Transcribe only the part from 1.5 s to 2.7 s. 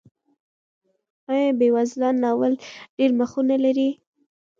بېوزلان ناول